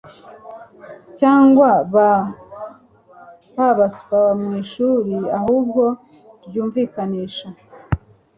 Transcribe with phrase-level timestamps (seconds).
[1.19, 1.95] cyangwa b
[3.69, 5.83] abaswa mu ishuri ahubwo
[6.47, 7.47] ryumvikanisha